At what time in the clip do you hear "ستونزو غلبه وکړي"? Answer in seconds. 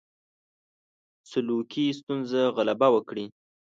1.99-3.25